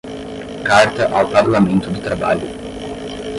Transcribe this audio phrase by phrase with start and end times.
[0.69, 2.47] Carta ao Parlamento do Trabalho